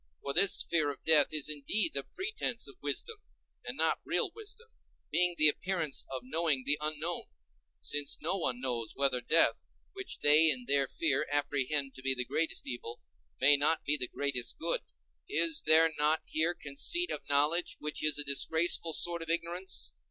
For 0.23 0.33
this 0.33 0.63
fear 0.63 0.89
of 0.89 1.03
death 1.03 1.27
is 1.31 1.47
indeed 1.47 1.91
the 1.93 2.03
pretence 2.03 2.67
of 2.67 2.73
wisdom, 2.81 3.17
and 3.63 3.77
not 3.77 3.99
real 4.03 4.31
wisdom, 4.31 4.67
being 5.11 5.35
the 5.37 5.47
appearance 5.47 6.05
of 6.09 6.23
knowing 6.25 6.63
the 6.65 6.79
unknown; 6.81 7.25
since 7.81 8.17
no 8.19 8.35
one 8.35 8.59
knows 8.59 8.93
whether 8.95 9.21
death, 9.21 9.67
which 9.93 10.21
they 10.21 10.49
in 10.49 10.65
their 10.65 10.87
fear 10.87 11.27
apprehend 11.31 11.93
to 11.93 12.01
be 12.01 12.15
the 12.15 12.25
greatest 12.25 12.65
evil, 12.67 12.99
may 13.39 13.55
not 13.55 13.85
be 13.85 13.95
the 13.95 14.07
greatest 14.07 14.57
good. 14.57 14.81
Is 15.29 15.61
there 15.67 15.91
not 15.99 16.23
here 16.25 16.55
conceit 16.55 17.11
of 17.11 17.29
knowledge, 17.29 17.75
which 17.77 18.03
is 18.03 18.17
a 18.17 18.23
disgraceful 18.23 18.93
sort 18.93 19.21
of 19.21 19.29
ignorance? 19.29 19.93